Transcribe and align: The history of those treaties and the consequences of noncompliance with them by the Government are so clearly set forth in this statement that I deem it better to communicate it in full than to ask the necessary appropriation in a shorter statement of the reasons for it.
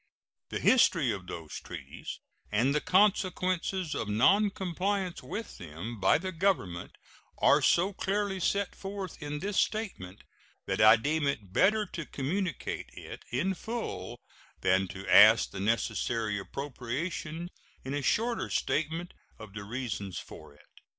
The 0.49 0.57
history 0.59 1.11
of 1.11 1.27
those 1.27 1.59
treaties 1.59 2.21
and 2.51 2.73
the 2.73 2.81
consequences 2.81 3.93
of 3.93 4.09
noncompliance 4.09 5.21
with 5.21 5.59
them 5.59 5.99
by 5.99 6.17
the 6.17 6.31
Government 6.31 6.93
are 7.37 7.61
so 7.61 7.93
clearly 7.93 8.39
set 8.39 8.73
forth 8.75 9.21
in 9.21 9.37
this 9.41 9.59
statement 9.59 10.23
that 10.65 10.81
I 10.81 10.95
deem 10.95 11.27
it 11.27 11.53
better 11.53 11.85
to 11.85 12.07
communicate 12.07 12.89
it 12.93 13.21
in 13.31 13.53
full 13.53 14.19
than 14.61 14.87
to 14.87 15.05
ask 15.07 15.51
the 15.51 15.59
necessary 15.59 16.39
appropriation 16.39 17.51
in 17.85 17.93
a 17.93 18.01
shorter 18.01 18.49
statement 18.49 19.13
of 19.37 19.53
the 19.53 19.63
reasons 19.65 20.17
for 20.17 20.51
it. 20.55 20.65